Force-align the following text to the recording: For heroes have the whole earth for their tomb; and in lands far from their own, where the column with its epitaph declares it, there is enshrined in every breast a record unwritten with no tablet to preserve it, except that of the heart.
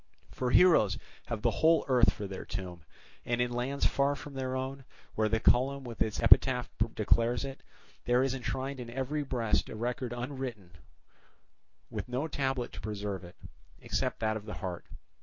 For 0.31 0.49
heroes 0.49 0.97
have 1.27 1.43
the 1.43 1.51
whole 1.61 1.85
earth 1.87 2.11
for 2.11 2.25
their 2.25 2.43
tomb; 2.43 2.81
and 3.23 3.39
in 3.39 3.51
lands 3.53 3.85
far 3.85 4.15
from 4.15 4.33
their 4.33 4.55
own, 4.55 4.83
where 5.13 5.29
the 5.29 5.39
column 5.39 5.83
with 5.83 6.01
its 6.01 6.19
epitaph 6.19 6.67
declares 6.95 7.45
it, 7.45 7.61
there 8.05 8.23
is 8.23 8.33
enshrined 8.33 8.79
in 8.79 8.89
every 8.89 9.21
breast 9.21 9.69
a 9.69 9.75
record 9.75 10.11
unwritten 10.11 10.71
with 11.91 12.09
no 12.09 12.27
tablet 12.27 12.71
to 12.73 12.81
preserve 12.81 13.23
it, 13.23 13.35
except 13.79 14.21
that 14.21 14.37
of 14.37 14.47
the 14.47 14.55
heart. 14.55 14.85